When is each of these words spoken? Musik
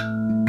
Musik 0.00 0.39